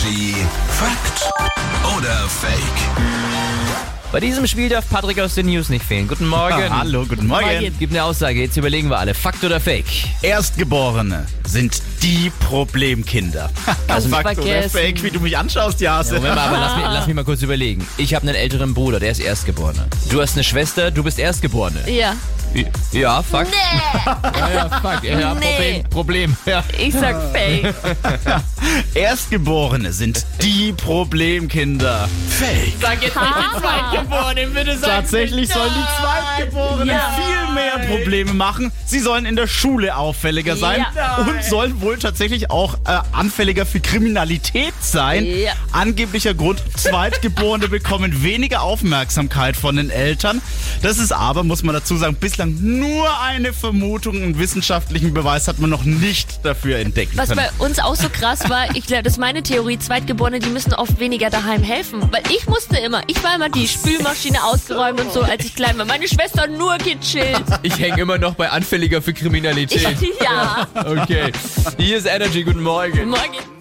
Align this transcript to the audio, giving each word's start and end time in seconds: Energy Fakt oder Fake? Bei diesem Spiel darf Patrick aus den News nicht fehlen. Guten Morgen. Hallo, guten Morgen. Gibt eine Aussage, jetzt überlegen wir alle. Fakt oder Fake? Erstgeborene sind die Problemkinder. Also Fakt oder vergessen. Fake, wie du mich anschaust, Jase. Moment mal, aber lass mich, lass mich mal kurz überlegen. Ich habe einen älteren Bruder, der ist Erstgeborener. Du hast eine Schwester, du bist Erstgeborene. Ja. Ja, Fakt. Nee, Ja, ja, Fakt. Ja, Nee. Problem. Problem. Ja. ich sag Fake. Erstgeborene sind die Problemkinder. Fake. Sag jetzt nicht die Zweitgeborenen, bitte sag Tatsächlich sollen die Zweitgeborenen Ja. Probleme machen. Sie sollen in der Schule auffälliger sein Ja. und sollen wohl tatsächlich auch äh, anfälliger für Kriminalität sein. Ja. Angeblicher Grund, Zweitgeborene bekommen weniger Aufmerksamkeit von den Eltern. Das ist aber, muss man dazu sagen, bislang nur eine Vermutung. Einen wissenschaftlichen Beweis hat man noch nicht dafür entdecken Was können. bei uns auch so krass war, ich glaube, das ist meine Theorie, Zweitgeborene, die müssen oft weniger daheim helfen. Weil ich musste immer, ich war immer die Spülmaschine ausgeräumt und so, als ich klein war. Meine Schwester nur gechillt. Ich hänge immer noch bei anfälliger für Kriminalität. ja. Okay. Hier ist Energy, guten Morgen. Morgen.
Energy 0.00 0.34
Fakt 0.68 1.30
oder 1.96 2.26
Fake? 2.28 2.60
Bei 4.12 4.18
diesem 4.20 4.46
Spiel 4.46 4.68
darf 4.68 4.88
Patrick 4.88 5.20
aus 5.20 5.34
den 5.34 5.46
News 5.46 5.68
nicht 5.68 5.84
fehlen. 5.84 6.08
Guten 6.08 6.26
Morgen. 6.26 6.70
Hallo, 6.70 7.04
guten 7.06 7.26
Morgen. 7.26 7.76
Gibt 7.78 7.92
eine 7.92 8.04
Aussage, 8.04 8.40
jetzt 8.40 8.56
überlegen 8.56 8.88
wir 8.88 8.98
alle. 8.98 9.14
Fakt 9.14 9.44
oder 9.44 9.60
Fake? 9.60 9.84
Erstgeborene 10.22 11.26
sind 11.46 11.82
die 12.02 12.32
Problemkinder. 12.40 13.50
Also 13.88 14.08
Fakt 14.08 14.38
oder 14.38 14.46
vergessen. 14.46 14.70
Fake, 14.70 15.02
wie 15.02 15.10
du 15.10 15.20
mich 15.20 15.36
anschaust, 15.36 15.80
Jase. 15.80 16.14
Moment 16.14 16.36
mal, 16.36 16.46
aber 16.46 16.58
lass 16.58 16.76
mich, 16.76 16.84
lass 16.84 17.06
mich 17.08 17.16
mal 17.16 17.24
kurz 17.26 17.42
überlegen. 17.42 17.86
Ich 17.96 18.14
habe 18.14 18.26
einen 18.26 18.36
älteren 18.36 18.72
Bruder, 18.72 19.00
der 19.00 19.10
ist 19.10 19.20
Erstgeborener. 19.20 19.86
Du 20.10 20.22
hast 20.22 20.34
eine 20.34 20.44
Schwester, 20.44 20.90
du 20.92 21.02
bist 21.02 21.18
Erstgeborene. 21.18 21.90
Ja. 21.90 22.14
Ja, 22.92 23.22
Fakt. 23.22 23.50
Nee, 23.50 24.10
Ja, 24.38 24.50
ja, 24.54 24.80
Fakt. 24.80 25.04
Ja, 25.04 25.34
Nee. 25.34 25.84
Problem. 25.90 25.90
Problem. 25.90 26.36
Ja. 26.46 26.64
ich 26.76 26.92
sag 26.94 27.16
Fake. 27.32 27.74
Erstgeborene 28.94 29.92
sind 29.92 30.26
die 30.42 30.72
Problemkinder. 30.72 32.08
Fake. 32.28 32.74
Sag 32.80 33.02
jetzt 33.02 33.16
nicht 33.16 33.34
die 33.36 33.60
Zweitgeborenen, 33.60 34.54
bitte 34.54 34.78
sag 34.78 34.90
Tatsächlich 34.90 35.48
sollen 35.52 35.72
die 35.74 36.02
Zweitgeborenen 36.02 36.88
Ja. 36.88 37.16
Probleme 37.90 38.32
machen. 38.34 38.72
Sie 38.86 38.98
sollen 39.00 39.26
in 39.26 39.36
der 39.36 39.46
Schule 39.46 39.96
auffälliger 39.96 40.56
sein 40.56 40.84
Ja. 40.96 41.16
und 41.18 41.42
sollen 41.44 41.80
wohl 41.80 41.98
tatsächlich 41.98 42.50
auch 42.50 42.74
äh, 42.86 42.98
anfälliger 43.12 43.66
für 43.66 43.80
Kriminalität 43.80 44.74
sein. 44.80 45.24
Ja. 45.26 45.52
Angeblicher 45.72 46.34
Grund, 46.34 46.62
Zweitgeborene 46.76 47.68
bekommen 47.68 48.22
weniger 48.22 48.62
Aufmerksamkeit 48.62 49.56
von 49.56 49.76
den 49.76 49.90
Eltern. 49.90 50.40
Das 50.82 50.98
ist 50.98 51.12
aber, 51.12 51.44
muss 51.44 51.62
man 51.62 51.74
dazu 51.74 51.96
sagen, 51.96 52.16
bislang 52.16 52.56
nur 52.60 53.08
eine 53.22 53.52
Vermutung. 53.52 54.16
Einen 54.22 54.38
wissenschaftlichen 54.38 55.14
Beweis 55.14 55.48
hat 55.48 55.58
man 55.58 55.70
noch 55.70 55.84
nicht 55.84 56.44
dafür 56.44 56.78
entdecken 56.78 57.12
Was 57.16 57.28
können. 57.30 57.40
bei 57.58 57.64
uns 57.64 57.78
auch 57.78 57.94
so 57.96 58.08
krass 58.08 58.48
war, 58.48 58.74
ich 58.74 58.86
glaube, 58.86 59.02
das 59.04 59.14
ist 59.14 59.18
meine 59.18 59.42
Theorie, 59.42 59.78
Zweitgeborene, 59.78 60.38
die 60.40 60.48
müssen 60.48 60.74
oft 60.74 60.98
weniger 61.00 61.30
daheim 61.30 61.62
helfen. 61.62 62.00
Weil 62.12 62.22
ich 62.30 62.46
musste 62.46 62.76
immer, 62.78 63.02
ich 63.06 63.22
war 63.22 63.34
immer 63.34 63.48
die 63.48 63.66
Spülmaschine 63.68 64.42
ausgeräumt 64.44 65.00
und 65.00 65.12
so, 65.12 65.22
als 65.22 65.44
ich 65.44 65.54
klein 65.54 65.78
war. 65.78 65.84
Meine 65.84 66.08
Schwester 66.08 66.46
nur 66.46 66.76
gechillt. 66.78 67.40
Ich 67.62 67.78
hänge 67.80 68.00
immer 68.00 68.18
noch 68.18 68.34
bei 68.34 68.50
anfälliger 68.50 69.02
für 69.02 69.12
Kriminalität. 69.12 69.96
ja. 70.22 70.66
Okay. 70.74 71.32
Hier 71.78 71.98
ist 71.98 72.06
Energy, 72.06 72.42
guten 72.42 72.62
Morgen. 72.62 73.08
Morgen. 73.08 73.59